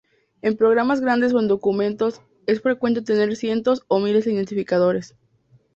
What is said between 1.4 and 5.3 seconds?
documentos es frecuente tener cientos o miles de identificadores.